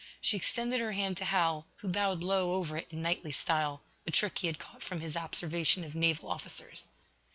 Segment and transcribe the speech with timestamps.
[0.19, 4.09] She extended her hand to Hal, who bowed low over it in knightly style a
[4.09, 6.87] trick he had caught from his observation of naval officers.